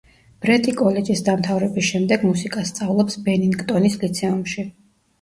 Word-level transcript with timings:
ბრეტი 0.45 0.71
კოლეჯის 0.79 1.21
დამთავრების 1.27 1.87
შემდეგ 1.91 2.25
მუსიკას 2.31 2.75
სწავლობს 2.75 3.23
ბენინგტონის 3.31 4.03
ლიცეუმში. 4.07 4.71